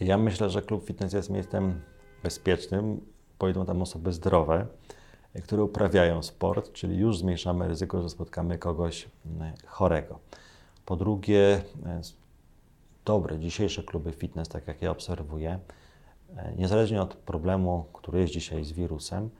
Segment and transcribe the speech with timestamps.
[0.00, 1.80] Ja myślę, że klub fitness jest miejscem
[2.22, 3.00] bezpiecznym,
[3.38, 4.66] pojedą tam osoby zdrowe,
[5.42, 10.18] które uprawiają sport, czyli już zmniejszamy ryzyko, że spotkamy kogoś mm, chorego.
[10.86, 12.00] Po drugie, e,
[13.04, 15.58] dobre dzisiejsze kluby fitness, tak jak ja obserwuję,
[16.36, 19.30] e, niezależnie od problemu, który jest dzisiaj z wirusem,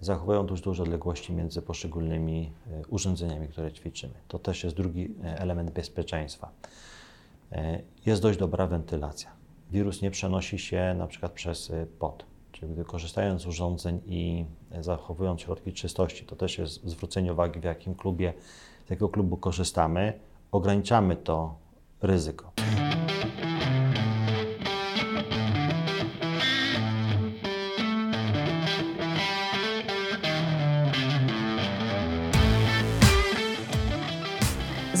[0.00, 4.14] zachowują dość duże odległości między poszczególnymi e, urządzeniami, które ćwiczymy.
[4.28, 6.50] To też jest drugi element bezpieczeństwa.
[8.06, 9.35] Jest dość dobra wentylacja.
[9.70, 12.26] Wirus nie przenosi się na przykład przez pot.
[12.52, 14.44] Czyli gdy korzystając z urządzeń i
[14.80, 18.32] zachowując środki czystości, to też jest zwrócenie uwagi, w jakim klubie,
[18.86, 20.20] z jakiego klubu korzystamy,
[20.52, 21.54] ograniczamy to
[22.02, 22.52] ryzyko.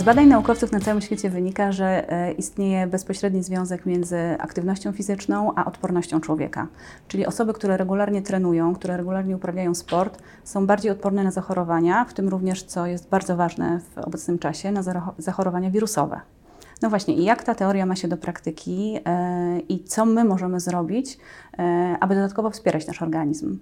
[0.06, 5.64] Badań naukowców na całym świecie wynika, że e, istnieje bezpośredni związek między aktywnością fizyczną a
[5.64, 6.66] odpornością człowieka.
[7.08, 12.14] Czyli osoby, które regularnie trenują, które regularnie uprawiają sport, są bardziej odporne na zachorowania, w
[12.14, 14.82] tym również, co jest bardzo ważne w obecnym czasie, na
[15.18, 16.20] zachorowania wirusowe.
[16.82, 19.00] No właśnie, i jak ta teoria ma się do praktyki yy,
[19.68, 21.18] i co my możemy zrobić,
[21.58, 21.64] yy,
[22.00, 23.58] aby dodatkowo wspierać nasz organizm?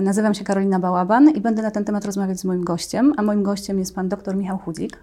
[0.00, 3.42] Nazywam się Karolina Bałaban i będę na ten temat rozmawiać z moim gościem, a moim
[3.42, 4.98] gościem jest pan dr Michał Chudzik,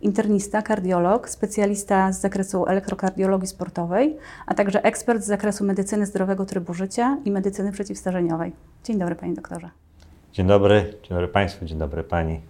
[0.00, 6.74] internista, kardiolog, specjalista z zakresu elektrokardiologii sportowej, a także ekspert z zakresu medycyny zdrowego trybu
[6.74, 8.52] życia i medycyny przeciwstarzeniowej.
[8.84, 9.70] Dzień dobry, panie doktorze.
[10.32, 12.40] Dzień dobry, dzień dobry państwu, dzień dobry pani.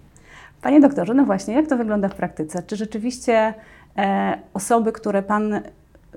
[0.62, 2.62] Panie doktorze, no właśnie, jak to wygląda w praktyce?
[2.62, 3.54] Czy rzeczywiście
[3.96, 5.60] e, osoby, które pan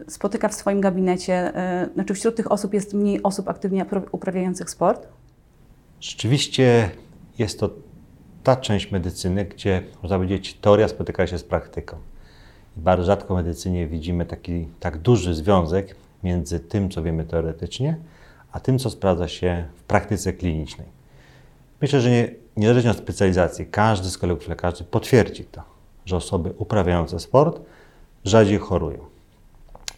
[0.08, 5.08] spotyka w swoim gabinecie, e, znaczy wśród tych osób jest mniej osób aktywnie uprawiających sport?
[6.00, 6.90] Rzeczywiście
[7.38, 7.70] jest to
[8.44, 11.98] ta część medycyny, gdzie można powiedzieć, teoria spotyka się z praktyką.
[12.78, 17.98] I bardzo rzadko w medycynie widzimy taki tak duży związek między tym, co wiemy teoretycznie,
[18.52, 20.88] a tym, co sprawdza się w praktyce klinicznej.
[21.82, 25.62] Myślę, że nie, niezależnie od specjalizacji, każdy z kolegów lekarzy potwierdzi to,
[26.06, 27.62] że osoby uprawiające sport
[28.26, 29.00] rzadziej chorują.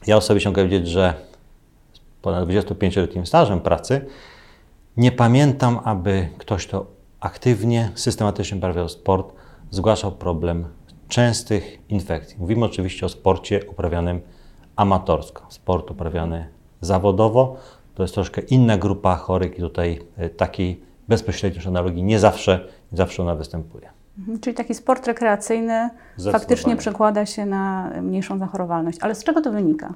[0.08, 1.14] Ja osobiście mogę powiedzieć, że
[2.22, 4.06] ponad 25-letnim stażem pracy
[4.98, 6.95] nie pamiętam, aby ktoś, kto
[7.26, 9.34] aktywnie, systematycznie uprawiał sport,
[9.72, 10.66] zgłaszał problem
[11.08, 12.38] częstych infekcji.
[12.40, 14.22] Mówimy oczywiście o sporcie uprawianym
[14.76, 15.46] amatorsko.
[15.50, 16.48] Sport uprawiany
[16.82, 17.58] zawodowo
[17.96, 22.98] to jest troszkę inna grupa chorych i tutaj e, takiej bezpośredniej analogii nie zawsze, nie
[22.98, 23.90] zawsze ona występuje.
[24.20, 25.90] Mhm, czyli taki sport rekreacyjny
[26.32, 28.98] faktycznie przekłada się na mniejszą zachorowalność.
[29.02, 29.94] Ale z czego to wynika?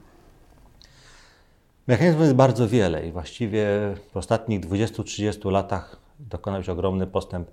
[1.88, 3.68] Mechanizmów jest bardzo wiele i właściwie
[4.12, 7.50] w ostatnich 20-30 latach dokonał się ogromny postęp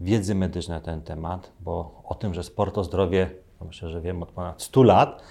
[0.00, 4.00] wiedzy medycznej na ten temat, bo o tym, że sport to zdrowie, to myślę, że
[4.00, 5.22] wiem od ponad 100 lat,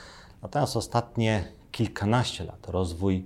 [0.41, 3.25] natomiast ostatnie kilkanaście lat rozwój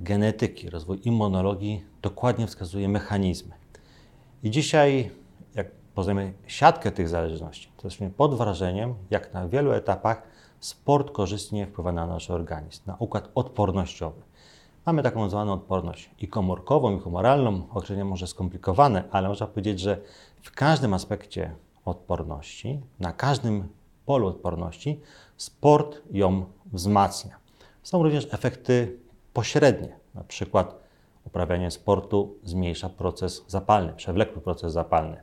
[0.00, 3.54] genetyki, rozwój immunologii dokładnie wskazuje mechanizmy.
[4.42, 5.10] I dzisiaj,
[5.54, 10.22] jak poznajemy siatkę tych zależności, to jesteśmy pod wrażeniem, jak na wielu etapach
[10.60, 14.22] sport korzystnie wpływa na nasz organizm, na układ odpornościowy.
[14.86, 17.66] Mamy taką zwaną odporność i komórkową, i humoralną.
[17.70, 20.00] Określenie może skomplikowane, ale można powiedzieć, że
[20.42, 23.68] w każdym aspekcie odporności, na każdym
[24.06, 25.00] polu odporności,
[25.36, 27.36] sport ją wzmacnia.
[27.82, 28.98] Są również efekty
[29.32, 30.74] pośrednie, na przykład
[31.24, 35.22] uprawianie sportu zmniejsza proces zapalny, przewlekły proces zapalny.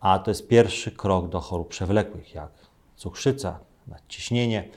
[0.00, 2.50] A to jest pierwszy krok do chorób przewlekłych, jak
[2.96, 4.68] cukrzyca, nadciśnienie,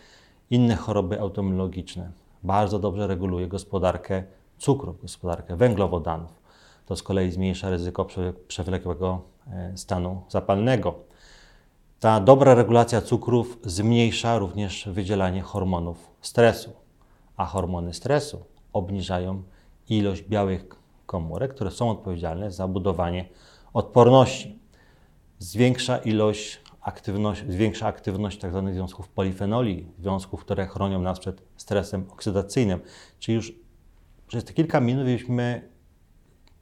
[0.49, 2.11] inne choroby autoimmunologiczne
[2.47, 4.23] bardzo dobrze reguluje gospodarkę
[4.57, 6.41] cukru, gospodarkę węglowodanów.
[6.85, 8.07] To z kolei zmniejsza ryzyko
[8.47, 10.95] przewlekłego e, stanu zapalnego.
[11.99, 16.73] Ta dobra regulacja cukrów zmniejsza również wydzielanie hormonów stresu,
[17.37, 19.43] a hormony stresu obniżają
[19.89, 20.65] ilość białych
[21.05, 23.25] komórek, które są odpowiedzialne za budowanie
[23.73, 24.59] odporności.
[25.39, 28.63] Zwiększa ilość aktywność, zwiększa aktywność tzw.
[28.65, 32.79] Tak związków polifenoli, związków, które chronią nas przed stresem oksydacyjnym.
[33.19, 33.53] Czyli już
[34.27, 35.69] przez te kilka minut mieliśmy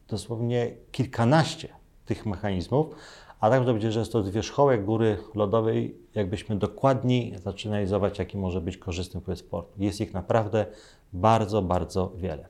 [0.08, 1.70] dosłownie kilkanaście
[2.06, 2.96] tych mechanizmów,
[3.40, 8.62] a tak będzie, że jest to wierzchołek góry lodowej, jakbyśmy dokładniej zaczynali analizować, jaki może
[8.62, 9.84] być korzystny wpływ sportu.
[9.84, 10.66] Jest ich naprawdę
[11.14, 12.48] bardzo, bardzo wiele.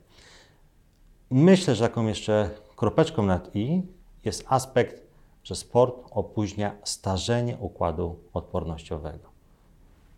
[1.30, 3.82] Myślę, że taką jeszcze kropeczką nad i
[4.24, 5.05] jest aspekt
[5.46, 9.28] że sport opóźnia starzenie układu odpornościowego.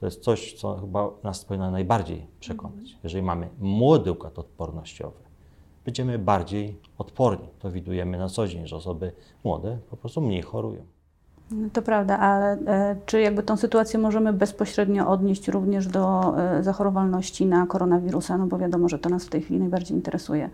[0.01, 2.79] To jest coś, co chyba nas powinno najbardziej przekonać.
[2.79, 2.99] Mhm.
[3.03, 5.19] Jeżeli mamy młody układ odpornościowy,
[5.85, 7.49] będziemy bardziej odporni.
[7.59, 9.13] To widujemy na co dzień, że osoby
[9.45, 10.83] młode po prostu mniej chorują.
[11.51, 16.63] No to prawda, ale e, czy jakby tą sytuację możemy bezpośrednio odnieść również do e,
[16.63, 18.39] zachorowalności na koronawirusa?
[18.39, 20.51] No bo wiadomo, że to nas w tej chwili najbardziej interesuje.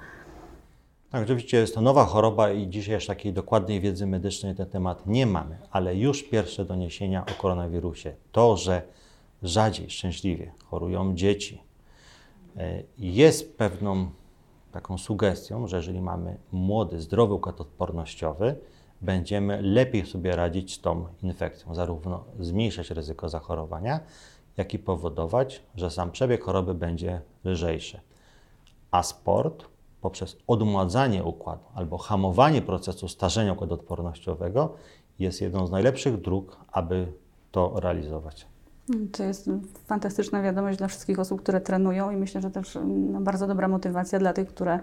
[1.14, 4.66] Tak, oczywiście jest to nowa choroba i dzisiaj jeszcze takiej dokładnej wiedzy medycznej na ten
[4.66, 8.82] temat nie mamy, ale już pierwsze doniesienia o koronawirusie, to, że
[9.42, 11.62] rzadziej, szczęśliwie chorują dzieci,
[12.56, 14.10] e, jest pewną
[14.72, 18.56] taką sugestią, że jeżeli mamy młody, zdrowy układ odpornościowy,
[19.00, 24.00] będziemy lepiej sobie radzić z tą infekcją, zarówno zmniejszać ryzyko zachorowania,
[24.56, 28.00] jak i powodować, że sam przebieg choroby będzie lżejszy.
[28.90, 29.73] A sport
[30.04, 34.74] poprzez odmładzanie układu albo hamowanie procesu starzenia układu odpornościowego
[35.18, 37.06] jest jedną z najlepszych dróg, aby
[37.50, 38.46] to realizować.
[39.12, 39.50] To jest
[39.86, 44.18] fantastyczna wiadomość dla wszystkich osób, które trenują i myślę, że też no, bardzo dobra motywacja
[44.18, 44.80] dla tych, które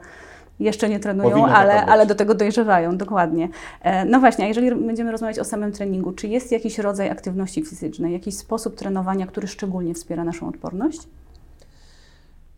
[0.60, 3.50] jeszcze nie trenują, ale, ale do tego dojrzewają, dokładnie.
[3.82, 7.66] E, no właśnie, a jeżeli będziemy rozmawiać o samym treningu, czy jest jakiś rodzaj aktywności
[7.66, 11.00] fizycznej, jakiś sposób trenowania, który szczególnie wspiera naszą odporność?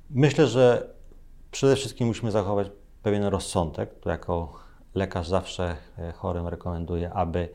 [0.10, 0.94] Myślę, że
[1.54, 2.68] przede wszystkim musimy zachować
[3.04, 3.90] pewien rozsądek.
[4.06, 4.54] Jako
[4.96, 7.50] lekarz zawsze e, chorym rekomenduję, aby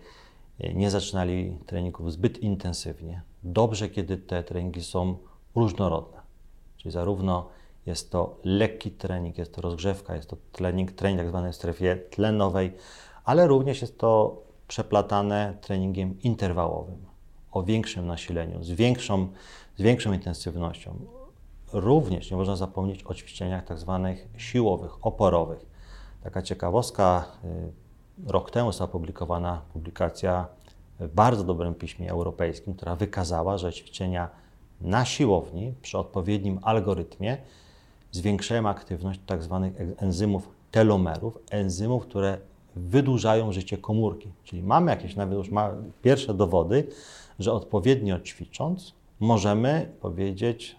[0.60, 3.22] e, nie zaczynali treningów zbyt intensywnie.
[3.42, 5.18] Dobrze, kiedy te treningi są
[5.54, 6.20] różnorodne,
[6.76, 7.48] czyli zarówno
[7.86, 11.96] jest to lekki trening, jest to rozgrzewka, jest to trening, trening tak zwany w strefie
[11.96, 12.72] tlenowej,
[13.24, 17.06] ale również jest to przeplatane treningiem interwałowym
[17.52, 19.28] o większym nasileniu, z większą,
[19.76, 21.17] z większą intensywnością.
[21.72, 25.66] Również nie można zapomnieć o ćwiczeniach tak zwanych siłowych, oporowych.
[26.22, 30.46] Taka ciekawostka, y, rok temu została opublikowana publikacja
[31.00, 34.28] w bardzo dobrym piśmie europejskim, która wykazała, że ćwiczenia
[34.80, 37.36] na siłowni przy odpowiednim algorytmie
[38.12, 39.70] zwiększają aktywność tzw.
[39.76, 42.38] Tak enzymów telomerów, enzymów, które
[42.76, 44.28] wydłużają życie komórki.
[44.44, 45.50] Czyli mamy jakieś nawet już
[46.02, 46.88] pierwsze dowody,
[47.38, 50.77] że odpowiednio ćwicząc możemy powiedzieć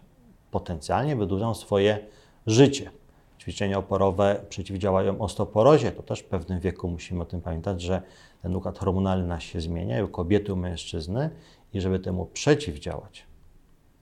[0.51, 1.99] potencjalnie wydłużą swoje
[2.47, 2.91] życie.
[3.39, 8.01] Ćwiczenia oporowe przeciwdziałają osteoporozie, to też w pewnym wieku musimy o tym pamiętać, że
[8.41, 11.29] ten układ hormonalny nas się zmienia, u kobiety, u mężczyzny
[11.73, 13.25] i żeby temu przeciwdziałać,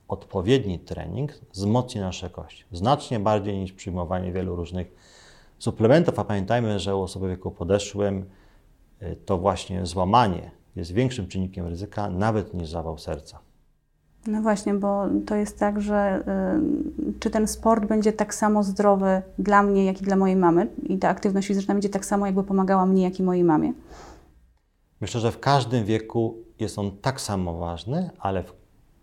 [0.08, 2.66] odpowiedni trening wzmocni nasze kości.
[2.72, 4.92] Znacznie bardziej niż przyjmowanie wielu różnych
[5.60, 6.20] suplementów.
[6.20, 8.26] A pamiętajmy, że u osoby w wieku podeszłym
[9.02, 13.47] y, to właśnie złamanie jest większym czynnikiem ryzyka nawet niż zawał serca.
[14.28, 16.24] No właśnie, bo to jest tak, że
[17.10, 20.68] y, czy ten sport będzie tak samo zdrowy dla mnie, jak i dla mojej mamy
[20.84, 23.74] i ta aktywność fizyczna będzie tak samo jakby pomagała mnie, jak i mojej mamie?
[25.02, 28.54] Myślę, że w każdym wieku jest on tak samo ważny, ale w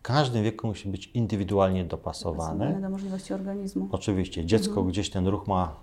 [0.02, 2.80] każdym wieku musi być indywidualnie dopasowany.
[2.80, 3.88] do możliwości organizmu.
[3.92, 4.46] Oczywiście.
[4.46, 4.88] Dziecko mhm.
[4.88, 5.76] gdzieś ten ruch ma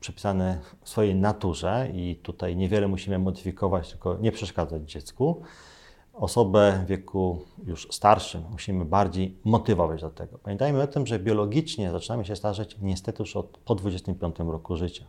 [0.00, 5.42] przypisany w swojej naturze i tutaj niewiele musimy modyfikować, tylko nie przeszkadzać dziecku.
[6.20, 10.38] Osobę w wieku już starszym musimy bardziej motywować do tego.
[10.38, 15.04] Pamiętajmy o tym, że biologicznie zaczynamy się starzeć niestety już od, po 25 roku życia.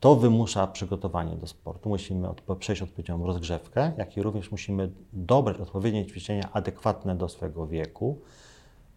[0.00, 1.88] To wymusza przygotowanie do sportu.
[1.88, 2.28] Musimy
[2.58, 8.18] przejść odpowiednią rozgrzewkę, jak i również musimy dobrać odpowiednie ćwiczenia adekwatne do swego wieku,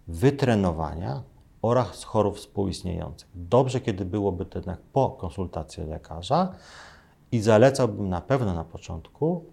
[0.08, 1.24] wytrenowania
[1.62, 3.30] oraz chorób współistniejących.
[3.36, 6.56] Dobrze, kiedy byłoby to jednak po konsultacji lekarza
[7.32, 9.53] i zalecałbym na pewno na początku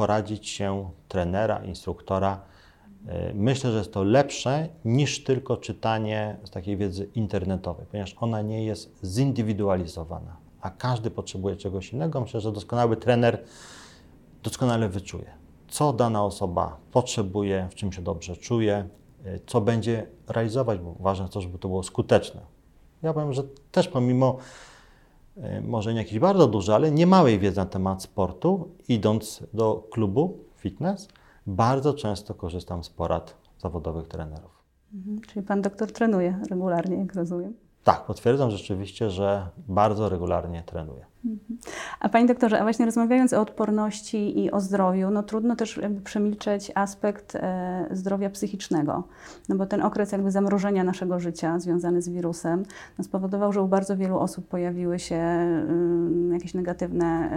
[0.00, 2.40] poradzić się trenera, instruktora.
[3.06, 8.42] E, myślę, że jest to lepsze niż tylko czytanie z takiej wiedzy internetowej, ponieważ ona
[8.42, 13.44] nie jest zindywidualizowana a każdy potrzebuje czegoś innego, myślę, że doskonały trener
[14.42, 15.30] doskonale wyczuje,
[15.68, 18.88] co dana osoba potrzebuje, w czym się dobrze czuje,
[19.26, 22.40] y, co będzie realizować, bo ważne to, żeby to było skuteczne.
[23.02, 24.69] Ja powiem, że też pomimo y,
[25.62, 30.38] może nie jakiś bardzo duży, ale nie małej wiedzy na temat sportu, idąc do klubu
[30.56, 31.08] fitness,
[31.46, 34.62] bardzo często korzystam z porad zawodowych trenerów.
[34.94, 37.54] Mhm, czyli pan doktor trenuje regularnie, jak rozumiem.
[37.84, 41.10] Tak, potwierdzam rzeczywiście, że bardzo regularnie trenuję.
[42.00, 46.00] A Panie doktorze, a właśnie rozmawiając o odporności i o zdrowiu, no trudno też jakby
[46.00, 49.04] przemilczeć aspekt e, zdrowia psychicznego,
[49.48, 52.62] no bo ten okres jakby zamrożenia naszego życia związany z wirusem
[52.98, 55.16] no spowodował, że u bardzo wielu osób pojawiły się
[56.30, 57.30] y, jakieś negatywne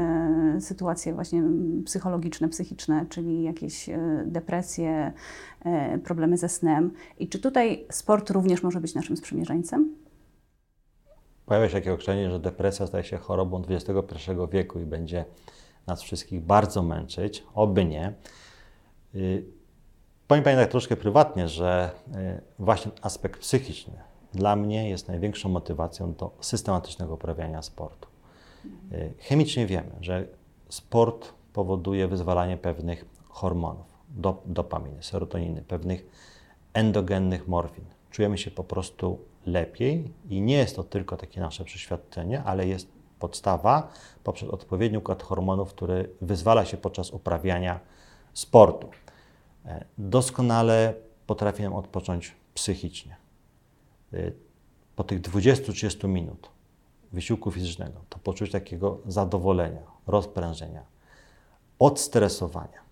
[0.57, 1.43] y, sytuacje właśnie
[1.85, 5.11] psychologiczne, psychiczne, czyli jakieś y, depresje,
[6.03, 6.91] problemy ze snem.
[7.19, 10.03] I czy tutaj sport również może być naszym sprzymierzeńcem?
[11.45, 15.25] Pojawia się takie określenie, że depresja staje się chorobą XXI wieku i będzie
[15.87, 18.13] nas wszystkich bardzo męczyć, oby nie.
[19.15, 19.45] Y,
[20.27, 23.93] powiem Pani tak troszkę prywatnie, że y, właśnie aspekt psychiczny
[24.33, 28.09] dla mnie jest największą motywacją do systematycznego uprawiania sportu.
[28.91, 30.27] Y, chemicznie wiemy, że
[30.69, 36.05] sport powoduje wyzwalanie pewnych hormonów, do, dopaminy, serotoniny, pewnych
[36.73, 37.85] endogennych morfin.
[38.11, 42.87] Czujemy się po prostu lepiej i nie jest to tylko takie nasze przeświadczenie, ale jest
[43.19, 43.91] podstawa
[44.23, 47.79] poprzez odpowiedni układ hormonów, który wyzwala się podczas uprawiania
[48.33, 48.89] sportu.
[49.65, 50.93] E, doskonale
[51.27, 53.15] potrafi nam odpocząć psychicznie.
[54.13, 54.31] E,
[54.95, 56.49] po tych 20-30 minut
[57.11, 60.83] wysiłku fizycznego to poczuć takiego zadowolenia, rozprężenia,
[61.79, 62.83] odstresowania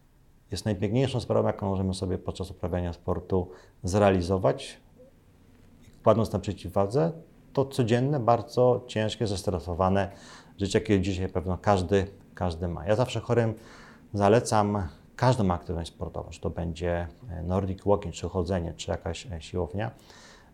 [0.51, 3.51] jest najpiękniejszą sprawą, jaką możemy sobie podczas uprawiania sportu
[3.83, 4.77] zrealizować.
[6.03, 7.11] Kładąc na przeciwwadze
[7.53, 10.11] to codzienne, bardzo ciężkie, zestresowane
[10.59, 12.85] życie, jakie dzisiaj pewno każdy, każdy ma.
[12.85, 13.53] Ja zawsze chorym
[14.13, 19.41] zalecam każdą aktywność sportową, czy to będzie e, Nordic Walking, czy chodzenie, czy jakaś e,
[19.41, 19.91] siłownia,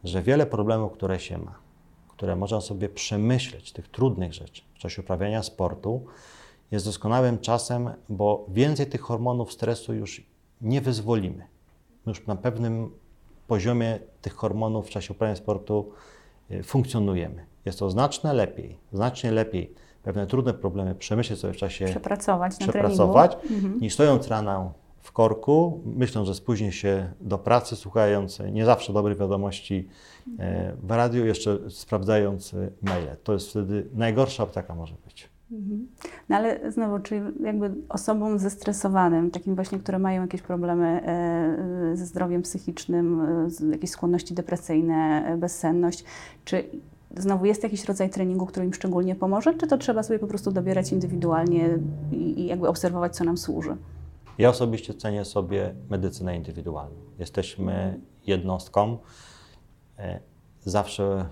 [0.04, 1.56] że wiele problemów, które się ma,
[2.08, 6.06] które można sobie przemyśleć, tych trudnych rzeczy w czasie uprawiania sportu,
[6.72, 10.24] jest doskonałym czasem, bo więcej tych hormonów stresu już
[10.62, 11.48] nie wyzwolimy.
[12.08, 12.92] Już na pewnym
[13.48, 15.92] poziomie tych hormonów w czasie uprawiania sportu
[16.50, 17.46] e, funkcjonujemy.
[17.66, 19.74] Jest to znacznie lepiej, znacznie lepiej
[20.04, 23.80] pewne trudne problemy przemyśleć sobie w czasie przepracować, przepracować mhm.
[23.80, 29.18] niż stojąc rano w korku, myśląc, że spóźni się do pracy, słuchając nie zawsze dobrych
[29.18, 29.88] wiadomości
[30.40, 33.16] e, w radiu, jeszcze sprawdzając maile.
[33.24, 35.30] To jest wtedy najgorsza apteka może być.
[35.52, 35.88] Mhm.
[36.30, 42.06] No ale znowu, czyli jakby osobom zestresowanym, takim właśnie, które mają jakieś problemy e, ze
[42.06, 43.22] zdrowiem psychicznym,
[43.72, 46.04] jakieś skłonności depresyjne, bezsenność,
[46.46, 46.64] czy
[47.18, 50.52] znowu jest jakiś rodzaj treningu, który im szczególnie pomoże, czy to trzeba sobie po prostu
[50.52, 51.80] dobierać indywidualnie
[52.12, 53.78] i, jakby obserwować, co nam służy?
[54.38, 56.96] Ja osobiście cenię sobie medycynę indywidualną.
[57.20, 58.98] Jesteśmy jednostką.
[60.00, 60.20] E,
[60.64, 61.26] zawsze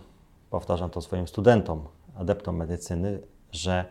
[0.49, 1.83] powtarzam to swoim studentom,
[2.15, 3.19] adeptom medycyny,
[3.51, 3.85] że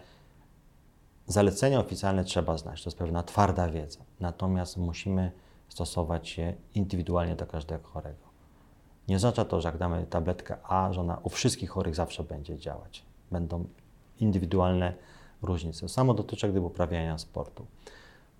[1.26, 2.82] zalecenia oficjalne trzeba znać.
[2.82, 4.00] To jest pewna twarda wiedza.
[4.20, 5.32] Natomiast musimy
[5.68, 8.24] stosować się indywidualnie do każdego chorego.
[9.08, 12.58] Nie oznacza to, że jak damy tabletkę A, że ona u wszystkich chorych zawsze będzie
[12.58, 13.04] działać.
[13.30, 13.64] Będą
[14.20, 14.94] indywidualne
[15.42, 15.88] różnice.
[15.88, 17.66] Samo dotyczy gdyby uprawiania sportu.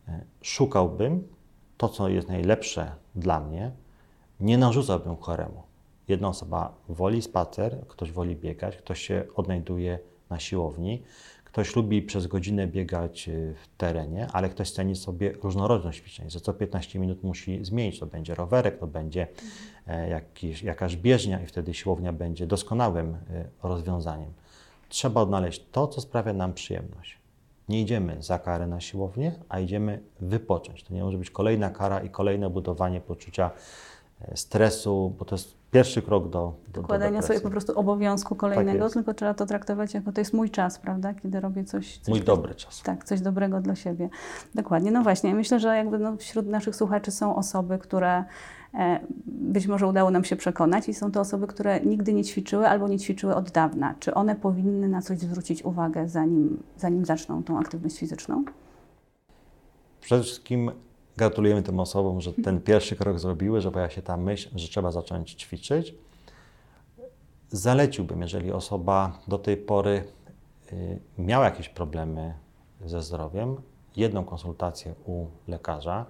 [0.08, 1.28] E, szukałbym
[1.76, 3.72] to, co jest najlepsze dla mnie,
[4.40, 5.62] nie narzucałbym choremu.
[6.08, 9.98] Jedna osoba woli spacer, ktoś woli biegać, ktoś się odnajduje
[10.30, 11.02] na siłowni,
[11.54, 16.40] ktoś lubi przez godzinę biegać e, w terenie, ale ktoś ceni sobie różnorodność ćwiczeń, że
[16.40, 18.00] co 15 minut musi zmienić.
[18.00, 19.26] To będzie rowerek, to będzie
[19.86, 23.16] e, jakiś, jakaś bieżnia i wtedy siłownia będzie doskonałym
[23.62, 24.32] rozwiązaniem.
[24.88, 27.18] Trzeba odnaleźć to, co sprawia nam przyjemność.
[27.68, 30.82] Nie idziemy za karę na siłownię, a idziemy wypocząć.
[30.82, 33.50] To nie może być kolejna kara i kolejne budowanie poczucia
[34.20, 38.84] e, stresu, bo to jest pierwszy krok do, do Dokładania sobie po prostu obowiązku kolejnego,
[38.84, 41.14] tak tylko trzeba to traktować jako to jest mój czas, prawda?
[41.14, 41.98] Kiedy robię coś.
[41.98, 42.82] coś mój dobry czas.
[42.82, 44.08] Tak, coś dobrego dla siebie.
[44.54, 44.90] Dokładnie.
[44.90, 48.24] No właśnie, myślę, że jakby no wśród naszych słuchaczy są osoby, które
[48.74, 52.68] E, być może udało nam się przekonać i są to osoby, które nigdy nie ćwiczyły
[52.68, 53.94] albo nie ćwiczyły od dawna.
[54.00, 58.44] Czy one powinny na coś zwrócić uwagę, zanim, zanim zaczną tą aktywność fizyczną?
[60.00, 60.70] Przede wszystkim
[61.16, 64.90] gratulujemy tym osobom, że ten pierwszy krok zrobiły, że pojawia się ta myśl, że trzeba
[64.90, 65.94] zacząć ćwiczyć.
[67.50, 70.04] Zaleciłbym, jeżeli osoba do tej pory
[70.72, 72.34] y, miała jakieś problemy
[72.86, 73.56] ze zdrowiem,
[73.96, 76.06] jedną konsultację u lekarza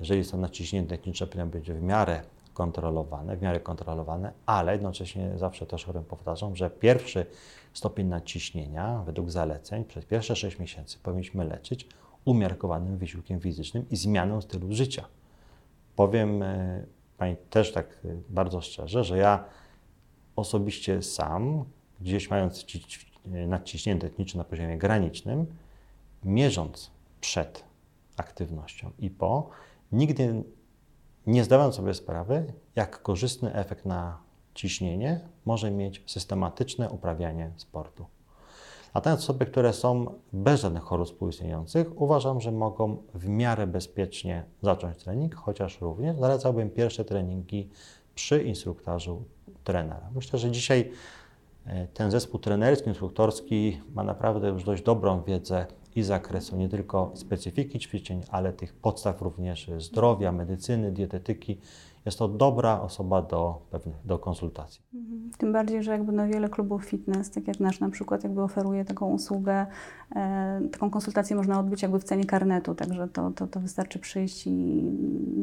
[0.00, 2.22] jeżeli są naciśnięte tętnicze, powinno być w miarę
[2.54, 7.26] kontrolowane, w miarę kontrolowane, ale jednocześnie zawsze też chorym powtarzam, że pierwszy
[7.72, 11.88] stopień naciśnienia według zaleceń przez pierwsze 6 miesięcy powinniśmy leczyć
[12.24, 15.04] umiarkowanym wysiłkiem fizycznym i zmianą stylu życia.
[15.96, 16.86] Powiem e,
[17.18, 19.44] Pani też tak e, bardzo szczerze, że ja
[20.36, 21.64] osobiście sam,
[22.00, 22.66] gdzieś mając
[23.32, 25.46] e, nadciśnięte tętnicze na poziomie granicznym,
[26.24, 26.90] mierząc
[27.20, 27.64] przed
[28.16, 29.50] aktywnością i po,
[29.92, 30.44] nigdy
[31.26, 34.18] nie zdawałem sobie sprawy, jak korzystny efekt na
[34.54, 38.06] ciśnienie może mieć systematyczne uprawianie sportu.
[38.94, 44.44] A te osoby, które są bez żadnych chorób współistniejących, uważam, że mogą w miarę bezpiecznie
[44.62, 47.68] zacząć trening, chociaż również zalecałbym pierwsze treningi
[48.14, 49.24] przy instruktorzu
[49.64, 50.10] trenera.
[50.14, 50.90] Myślę, że dzisiaj
[51.66, 57.12] e, ten zespół trenerski, instruktorski ma naprawdę już dość dobrą wiedzę i zakresu nie tylko
[57.14, 61.58] specyfiki ćwiczeń, ale tych podstaw również zdrowia, medycyny, dietetyki.
[62.06, 64.82] Jest to dobra osoba do pewnych, do konsultacji.
[64.94, 65.30] Mhm.
[65.38, 68.84] Tym bardziej, że jakby no wiele klubów fitness, tak jak nasz na przykład, jakby oferuje
[68.84, 69.66] taką usługę,
[70.16, 74.46] e, taką konsultację można odbyć jakby w cenie karnetu, także to, to, to wystarczy przyjść
[74.46, 74.82] i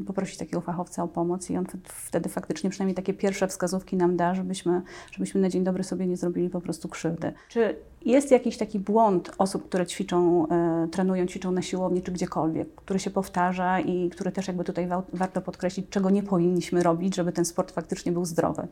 [0.08, 4.36] poprosić takiego fachowca o pomoc i on wtedy faktycznie przynajmniej takie pierwsze wskazówki nam da,
[4.36, 7.34] żebyśmy, żebyśmy na dzień dobry sobie nie zrobili po prostu krzywdy.
[7.50, 12.76] Czy jest jakiś taki błąd osób, które ćwiczą, e, trenują, ćwiczą na siłowni czy gdziekolwiek,
[12.76, 17.16] który się powtarza i który też jakby tutaj wa- warto podkreślić, czego nie powinniśmy robić,
[17.16, 18.68] żeby ten sport faktycznie był zdrowy.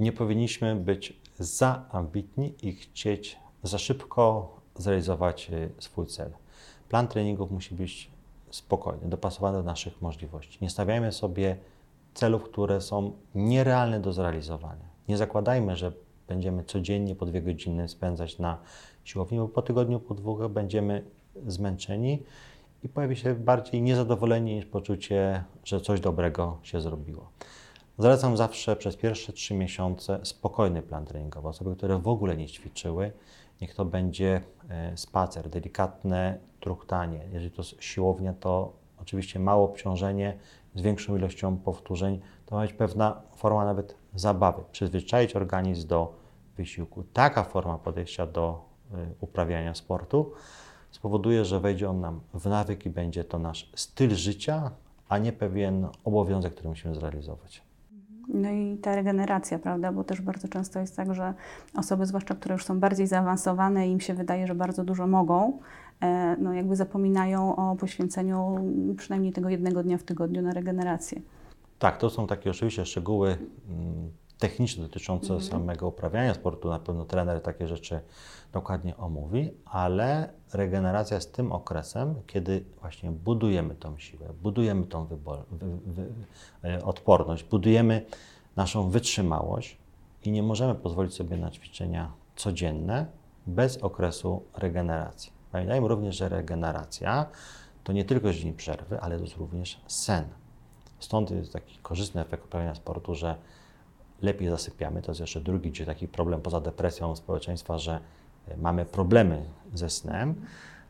[0.00, 6.30] Nie powinniśmy być za ambitni i chcieć za szybko zrealizować e, swój cel.
[6.88, 8.10] Plan treningów musi być
[8.50, 10.58] spokojny, dopasowany do naszych możliwości.
[10.62, 11.56] Nie stawiajmy sobie
[12.14, 14.84] celów, które są nierealne do zrealizowania.
[15.08, 15.92] Nie zakładajmy, że
[16.30, 18.58] będziemy codziennie po dwie godziny spędzać na
[19.04, 21.04] siłowni, bo po tygodniu, po dwóch będziemy
[21.46, 22.22] zmęczeni
[22.82, 27.30] i pojawi się bardziej niezadowolenie niż poczucie, że coś dobrego się zrobiło.
[27.98, 31.48] Zalecam zawsze przez pierwsze trzy miesiące spokojny plan treningowy.
[31.48, 33.12] Osoby, które w ogóle nie ćwiczyły,
[33.60, 37.20] niech to będzie e, spacer, delikatne truchtanie.
[37.32, 40.38] Jeżeli to siłownia, to oczywiście małe obciążenie
[40.74, 42.20] z większą ilością powtórzeń.
[42.46, 46.19] To ma być pewna forma nawet zabawy, przyzwyczaić organizm do
[46.60, 47.04] wysiłku.
[47.12, 50.32] Taka forma podejścia do y, uprawiania sportu
[50.90, 54.70] spowoduje, że wejdzie on nam w nawyk i będzie to nasz styl życia,
[55.08, 57.62] a nie pewien obowiązek, który musimy zrealizować.
[58.34, 59.92] No i ta regeneracja, prawda?
[59.92, 61.34] Bo też bardzo często jest tak, że
[61.76, 65.58] osoby, zwłaszcza które już są bardziej zaawansowane im się wydaje, że bardzo dużo mogą,
[66.00, 68.58] e, no jakby zapominają o poświęceniu
[68.96, 71.20] przynajmniej tego jednego dnia w tygodniu na regenerację.
[71.78, 73.38] Tak, to są takie oczywiście szczegóły
[73.68, 74.10] mm,
[74.40, 75.50] techniczne dotyczące mhm.
[75.50, 76.68] samego uprawiania sportu.
[76.68, 78.00] Na pewno trener takie rzeczy
[78.52, 85.06] dokładnie omówi, ale regeneracja jest tym okresem, kiedy właśnie budujemy tą siłę, budujemy tą
[86.64, 88.06] e, odporność, budujemy
[88.56, 89.78] naszą wytrzymałość
[90.24, 93.06] i nie możemy pozwolić sobie na ćwiczenia codzienne
[93.46, 95.32] bez okresu regeneracji.
[95.52, 97.26] Pamiętajmy również, że regeneracja
[97.84, 100.24] to nie tylko dzień przerwy, ale to jest również sen.
[100.98, 103.36] Stąd jest taki korzystny efekt uprawiania sportu, że
[104.22, 105.02] lepiej zasypiamy.
[105.02, 108.00] To jest jeszcze drugi taki problem poza depresją społeczeństwa, że
[108.48, 110.46] e, mamy problemy ze snem.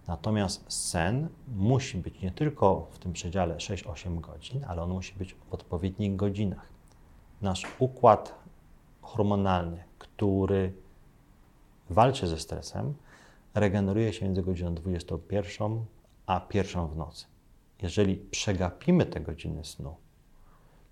[0.06, 5.34] Natomiast sen musi być nie tylko w tym przedziale 6-8 godzin, ale on musi być
[5.34, 6.68] w odpowiednich godzinach.
[7.42, 8.34] Nasz układ
[9.02, 10.72] hormonalny, który
[11.90, 12.94] walczy ze stresem,
[13.54, 15.84] regeneruje się między godziną 21
[16.26, 17.26] a 1 w nocy.
[17.82, 19.96] Jeżeli przegapimy te godziny snu,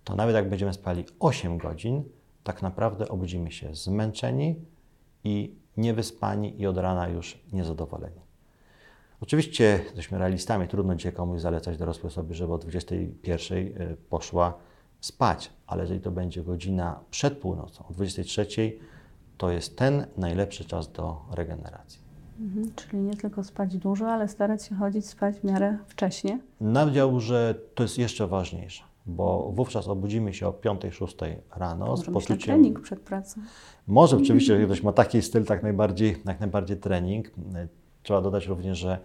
[0.04, 2.04] to nawet jak będziemy spali 8 godzin,
[2.48, 4.54] tak naprawdę obudzimy się zmęczeni
[5.24, 8.20] i niewyspani i od rana już niezadowoleni.
[9.20, 14.54] Oczywiście jesteśmy realistami, trudno dzisiaj komuś zalecać dorosłej osobie, żeby o 21 y, poszła
[15.00, 18.46] spać, ale jeżeli to będzie godzina przed północą, o 23,
[19.38, 22.00] to jest ten najlepszy czas do regeneracji.
[22.40, 26.40] Mhm, czyli nie tylko spać dużo, ale starać się chodzić spać w miarę wcześnie.
[26.60, 32.06] Nawiedział, że to jest jeszcze ważniejsze bo wówczas obudzimy się o 5-6 rano Może z
[32.06, 32.38] poczuciem...
[32.38, 33.40] trening przed pracą.
[33.86, 37.30] Może oczywiście, jeżeli ktoś ma taki styl, tak najbardziej, jak najbardziej trening.
[38.02, 38.98] Trzeba dodać również, że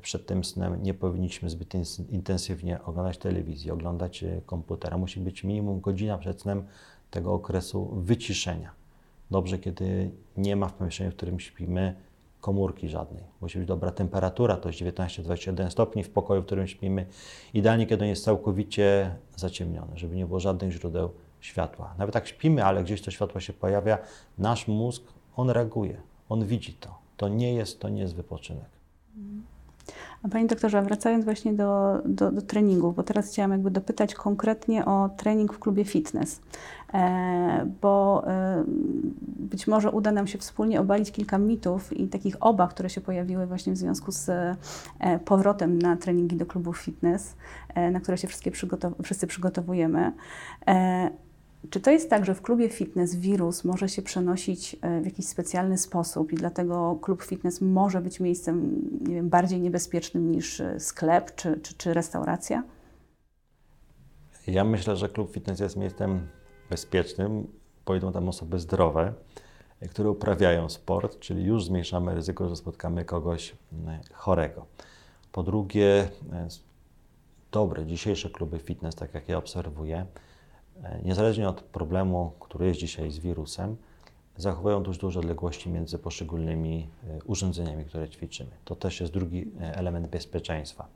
[0.00, 1.74] przed tym snem nie powinniśmy zbyt
[2.10, 4.98] intensywnie oglądać telewizji, oglądać e, komputera.
[4.98, 6.64] Musi być minimum godzina przed snem
[7.10, 8.70] tego okresu wyciszenia.
[9.30, 11.94] Dobrze, kiedy nie ma w pomieszczeniu, w którym śpimy,
[12.40, 13.24] komórki żadnej.
[13.40, 17.06] Musi być dobra temperatura, to jest 19-21 stopni w pokoju, w którym śpimy.
[17.54, 21.94] Idealnie, kiedy on jest całkowicie zaciemniony, żeby nie było żadnych źródeł światła.
[21.98, 23.98] Nawet tak śpimy, ale gdzieś to światło się pojawia,
[24.38, 25.02] nasz mózg,
[25.36, 26.98] on reaguje, on widzi to.
[27.16, 28.70] To nie jest, to nie jest wypoczynek.
[30.22, 34.84] A Panie doktorze, wracając właśnie do, do, do treningów, bo teraz chciałam jakby dopytać konkretnie
[34.84, 36.40] o trening w klubie fitness,
[36.94, 38.64] e, bo e,
[39.20, 43.46] być może uda nam się wspólnie obalić kilka mitów i takich obaw, które się pojawiły
[43.46, 44.56] właśnie w związku z e,
[45.24, 47.36] powrotem na treningi do klubów fitness,
[47.92, 50.12] na które się wszystkie przygotow wszyscy przygotowujemy.
[51.64, 55.04] E, czy to jest tak, że w klubie fitness wirus może się przenosić e, w
[55.04, 60.60] jakiś specjalny sposób i dlatego klub fitness może być miejscem nie wiem, bardziej niebezpiecznym niż
[60.60, 62.62] e, sklep czy, czy, czy restauracja?
[64.46, 66.28] Ja myślę, że klub fitness jest miejscem
[66.70, 67.46] bezpiecznym.
[67.84, 69.14] Pojedą tam osoby zdrowe,
[69.80, 73.56] e, które uprawiają sport, czyli już zmniejszamy ryzyko, że spotkamy kogoś
[74.12, 74.66] chorego.
[75.32, 76.08] Po drugie,
[77.52, 80.27] dobre dzisiejsze kluby fitness, tak jak ja obserwuję, E,
[81.04, 83.76] niezależnie od problemu, który jest dzisiaj z wirusem,
[84.36, 88.50] zachowują dość duże odległości między poszczególnymi e, urządzeniami, które ćwiczymy.
[88.64, 90.88] To też jest drugi e, element bezpieczeństwa.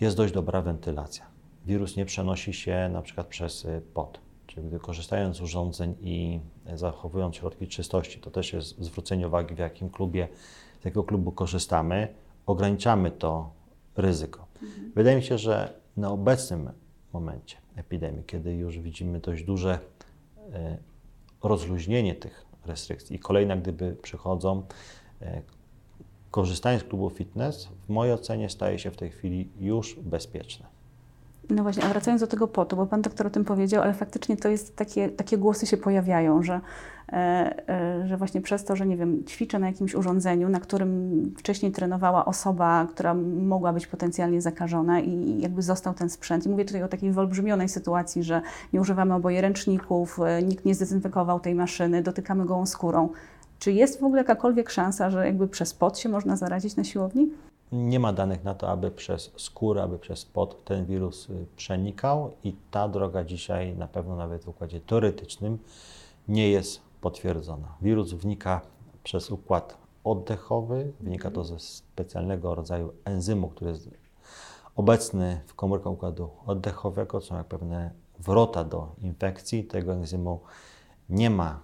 [0.00, 1.26] Jest dość dobra wentylacja.
[1.66, 4.20] Wirus nie przenosi się na przykład przez pot.
[4.46, 6.40] Czyli gdy korzystając z urządzeń i
[6.74, 10.28] zachowując środki czystości, to też jest zwrócenie uwagi, w jakim klubie,
[10.80, 12.14] z jakiego klubu korzystamy,
[12.46, 13.50] ograniczamy to
[13.96, 14.46] ryzyko.
[14.62, 14.92] Mhm.
[14.94, 16.70] Wydaje mi się, że na obecnym
[17.12, 19.78] momencie epidemii, kiedy już widzimy dość duże
[20.52, 20.78] e,
[21.42, 23.16] rozluźnienie tych restrykcji.
[23.16, 24.62] I kolejne, gdyby przychodzą,
[25.22, 25.42] e,
[26.30, 30.75] korzystanie z klubu fitness w mojej ocenie staje się w tej chwili już bezpieczne.
[31.50, 34.36] No właśnie, a wracając do tego potu, bo Pan doktor o tym powiedział, ale faktycznie
[34.36, 36.60] to jest takie, takie głosy się pojawiają, że,
[37.12, 41.22] e, e, że właśnie przez to, że nie wiem, ćwiczę na jakimś urządzeniu, na którym
[41.38, 46.46] wcześniej trenowała osoba, która mogła być potencjalnie zakażona i jakby został ten sprzęt.
[46.46, 50.74] I mówię tutaj o takiej wyolbrzymionej sytuacji, że nie używamy oboje ręczników, e, nikt nie
[50.74, 53.08] zdezynfekował tej maszyny, dotykamy gołą skórą.
[53.58, 57.30] Czy jest w ogóle jakakolwiek szansa, że jakby przez pot się można zarazić na siłowni?
[57.72, 62.30] Nie ma danych na to, aby przez skórę, aby przez pot ten wirus y, przenikał
[62.44, 65.58] i ta droga dzisiaj na pewno nawet w układzie teoretycznym
[66.28, 67.76] nie jest potwierdzona.
[67.82, 68.60] Wirus wnika
[69.02, 73.90] przez układ oddechowy, wynika to ze specjalnego rodzaju enzymu, który jest
[74.76, 79.64] obecny w komórkach układu oddechowego, są jak pewne wrota do infekcji.
[79.64, 80.40] Tego enzymu
[81.08, 81.60] nie ma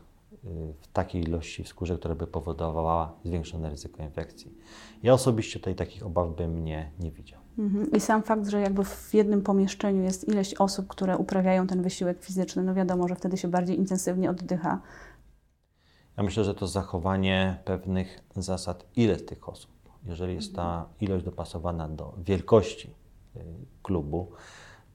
[0.81, 4.55] w takiej ilości w skórze, która by powodowała zwiększone ryzyko infekcji.
[5.03, 7.41] Ja osobiście tutaj takich obaw bym nie, nie widział.
[7.59, 7.91] Mhm.
[7.91, 12.23] I sam fakt, że jakby w jednym pomieszczeniu jest ileś osób, które uprawiają ten wysiłek
[12.23, 14.81] fizyczny, no wiadomo, że wtedy się bardziej intensywnie oddycha.
[16.17, 19.71] Ja myślę, że to zachowanie pewnych zasad, ile tych osób.
[20.05, 22.95] Jeżeli jest ta ilość dopasowana do wielkości
[23.37, 23.41] y,
[23.83, 24.33] klubu,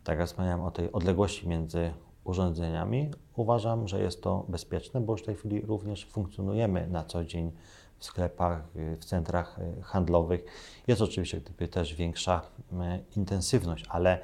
[0.04, 1.94] tak jak wspomniałem o tej odległości między
[2.28, 7.26] urządzeniami, uważam, że jest to bezpieczne, bo już w tej chwili również funkcjonujemy na co
[7.26, 7.52] dzień
[7.98, 10.46] w sklepach, w centrach e, handlowych.
[10.88, 12.42] Jest oczywiście gdyby też większa
[13.16, 14.20] intensywność, ale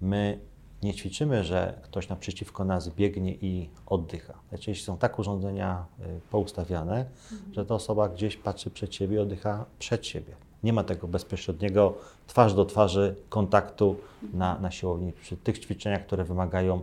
[0.00, 0.40] my
[0.82, 4.34] nie ćwiczymy, że ktoś naprzeciwko nas biegnie i oddycha.
[4.50, 7.54] Najczęściej są tak urządzenia e, poustawiane, mhm.
[7.54, 10.36] że ta osoba gdzieś patrzy przed siebie i oddycha przed siebie.
[10.62, 11.94] Nie ma tego bezpośredniego
[12.26, 13.96] twarz do twarzy kontaktu
[14.32, 16.82] na, na siłowni przy tych ćwiczeniach, które wymagają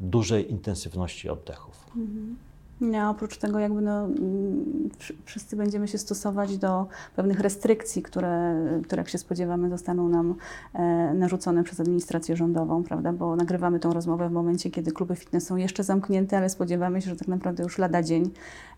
[0.00, 1.86] dużej intensywności oddechów.
[1.96, 2.36] Mhm.
[2.80, 4.90] Nie, oprócz tego jakby no, mm,
[5.24, 8.54] wszyscy będziemy się stosować do pewnych restrykcji, które,
[8.84, 10.34] które jak się spodziewamy zostaną nam
[10.72, 15.46] e, narzucone przez administrację rządową, prawda, bo nagrywamy tą rozmowę w momencie, kiedy kluby fitness
[15.46, 18.30] są jeszcze zamknięte, ale spodziewamy się, że tak naprawdę już lada dzień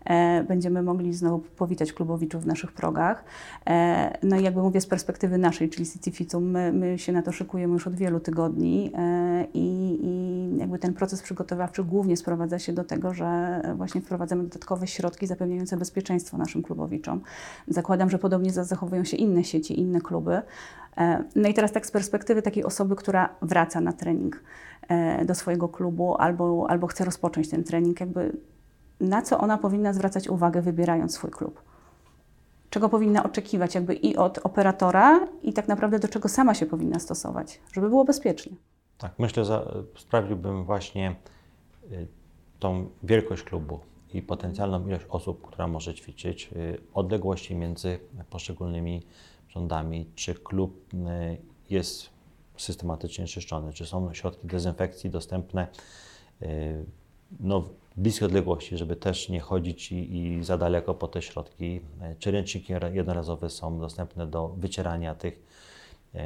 [0.05, 3.23] e, będziemy mogli znowu powitać klubowiczów w naszych progach.
[3.69, 7.21] E, no i jakby mówię z perspektywy naszej, czyli City Fitu, my, my się na
[7.21, 9.99] to szykujemy już od wielu tygodni e, i,
[10.57, 15.27] jakby ten proces przygotowawczy głównie sprowadza się do tego, że właśnie właśnie wprowadzamy dodatkowe środki
[15.27, 17.21] zapewniające bezpieczeństwo naszym klubowiczom.
[17.67, 20.41] Zakładam, że podobnie zachowują się inne sieci, inne kluby.
[20.97, 24.43] E, no i teraz tak z perspektywy takiej osoby, która wraca na trening
[24.87, 28.37] e, do swojego klubu albo, albo chce rozpocząć ten trening, jakby
[28.99, 31.61] na co ona powinna zwracać uwagę, wybierając swój klub?
[32.69, 36.99] Czego powinna oczekiwać jakby i od operatora, i tak naprawdę do czego sama się powinna
[36.99, 38.51] stosować, żeby było bezpiecznie?
[38.97, 41.15] Tak, myślę, że sprawdziłbym właśnie
[41.91, 42.07] y,
[42.59, 43.79] tą wielkość klubu
[44.13, 49.03] i potencjalną ilość osób, która może ćwiczyć, y, odległości między poszczególnymi
[49.49, 50.97] rządami, czy klub y,
[51.69, 52.09] jest
[52.57, 55.67] systematycznie czyszczony, czy są środki dezynfekcji dostępne?
[57.39, 61.81] No, w bliskiej odległości, żeby też nie chodzić i, i za daleko po te środki,
[62.19, 65.46] czy ręczniki jednorazowe są dostępne do wycierania tych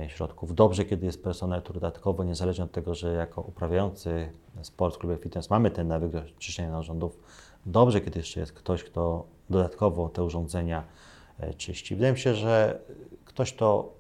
[0.08, 0.56] środków.
[0.56, 5.18] Dobrze, kiedy jest personel, który dodatkowo, niezależnie od tego, że jako uprawiający sport w klubie
[5.18, 7.20] fitness mamy ten nawyk do czyszczenia narządów,
[7.66, 10.84] dobrze, kiedy jeszcze jest ktoś, kto dodatkowo te urządzenia
[11.40, 11.96] e, czyści.
[11.96, 12.80] Wydaje mi się, że
[13.26, 13.94] ktoś, kto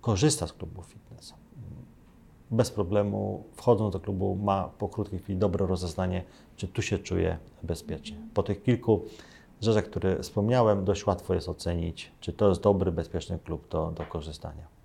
[0.00, 1.34] korzysta z klubu fitness,
[2.50, 6.24] bez problemu wchodząc do klubu ma po krótkiej chwili dobre rozeznanie,
[6.56, 8.16] czy tu się czuje bezpiecznie.
[8.34, 9.04] Po tych kilku
[9.60, 14.04] rzeczach, które wspomniałem, dość łatwo jest ocenić, czy to jest dobry, bezpieczny klub do, do
[14.06, 14.75] korzystania.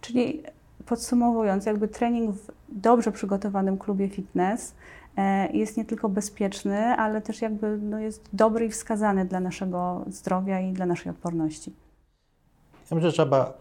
[0.00, 0.42] Czyli
[0.86, 4.74] podsumowując, jakby trening w dobrze przygotowanym klubie fitness
[5.16, 10.04] e, jest nie tylko bezpieczny, ale też jakby no jest dobry i wskazany dla naszego
[10.06, 11.72] zdrowia i dla naszej odporności.
[12.90, 13.58] Ja myślę, że trzeba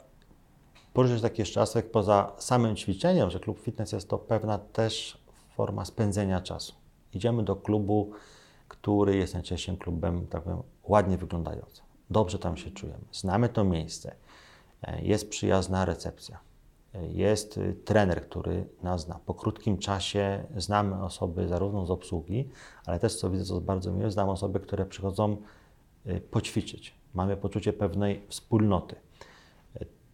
[0.93, 5.21] poruszyć taki jeszcze aspekt poza samym ćwiczeniem, że klub fitness jest to pewna też
[5.55, 6.73] forma spędzenia czasu.
[7.13, 8.11] Idziemy do klubu,
[8.67, 11.85] który jest najczęściej klubem, tak powiem, ładnie wyglądającym.
[12.09, 13.03] Dobrze tam się czujemy.
[13.11, 14.15] Znamy to miejsce
[15.01, 16.39] jest przyjazna recepcja.
[17.09, 19.19] Jest trener, który nas zna.
[19.25, 22.49] Po krótkim czasie znamy osoby zarówno z obsługi,
[22.85, 25.37] ale też, co widzę, co jest bardzo miłe, znam osoby, które przychodzą
[26.07, 26.93] y, poćwiczyć.
[27.13, 28.95] Mamy poczucie pewnej wspólnoty.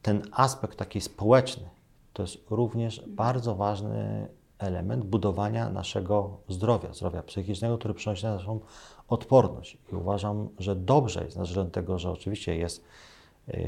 [0.02, 1.70] Ten aspekt taki społeczny
[2.14, 4.28] to jest również bardzo ważny
[4.60, 8.60] element budowania naszego zdrowia, zdrowia psychicznego, który przynosi naszą
[9.08, 9.78] odporność.
[9.92, 13.17] I uważam, że dobrze jest, na tego, że oczywiście jest Y,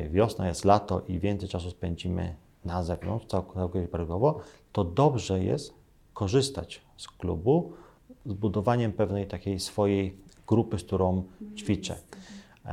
[0.10, 4.40] wiosna, jest lato i więcej czasu spędzimy na zewnątrz, całkowicie prawidłowo,
[4.72, 5.74] to dobrze jest
[6.14, 7.74] korzystać z klubu
[8.26, 11.24] z budowaniem pewnej takiej swojej grupy, z którą
[11.58, 11.96] ćwiczę.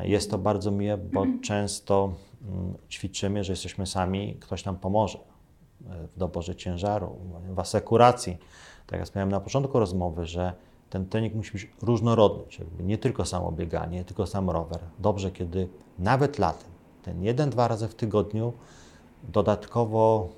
[0.02, 6.06] Jest to bardzo miłe, bo często mm, ćwiczymy, że jesteśmy sami, ktoś nam pomoże e,
[6.06, 7.16] w doborze ciężaru,
[7.54, 8.36] w asekuracji.
[8.86, 10.52] Tak jak wspomniałem na początku rozmowy, że
[10.90, 14.80] ten trening musi być różnorodny, czyli nie tylko samo bieganie, nie tylko sam rower.
[14.98, 16.70] Dobrze, kiedy nawet latem,
[17.06, 18.52] ten jeden, dwa razy w tygodniu
[19.28, 20.28] dodatkowo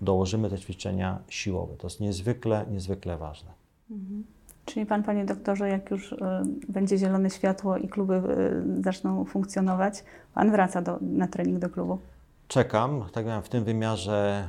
[0.00, 1.76] dołożymy te ćwiczenia siłowe.
[1.76, 3.50] To jest niezwykle, niezwykle ważne.
[4.64, 6.16] Czyli Pan, Panie Doktorze, jak już y,
[6.68, 8.14] będzie zielone światło i kluby
[8.78, 11.98] y, zaczną funkcjonować, Pan wraca do, na trening do klubu?
[12.48, 14.48] Czekam, tak jak w tym wymiarze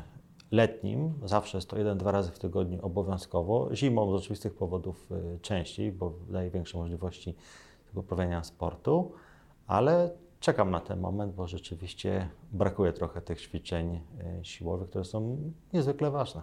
[0.52, 3.76] letnim, zawsze jest to jeden, dwa razy w tygodniu obowiązkowo.
[3.76, 7.36] Zimą z oczywistych powodów y, częściej, bo daje większe możliwości
[7.88, 9.12] tego uprawiania sportu,
[9.68, 10.10] ale
[10.42, 15.38] czekam na ten moment, bo rzeczywiście brakuje trochę tych ćwiczeń y, siłowych, które są
[15.74, 16.42] niezwykle ważne.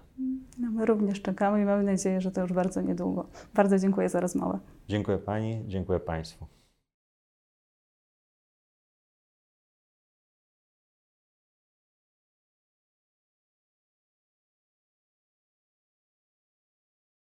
[0.59, 3.27] No, my również czekamy i mamy nadzieję, że to już bardzo niedługo.
[3.55, 4.59] Bardzo dziękuję za rozmowę.
[4.89, 6.58] Dziękuję Pani, dziękuję Państwu.